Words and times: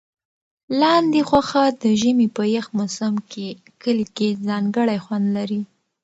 لاندي 0.79 1.21
غوښه 1.29 1.63
د 1.81 1.83
ژمي 2.01 2.27
په 2.35 2.43
یخ 2.55 2.65
موسم 2.77 3.13
کې 3.31 3.47
کلي 3.81 4.05
کې 4.15 4.29
ځانګړی 4.47 4.97
خوند 5.05 5.27
لري. 5.37 5.61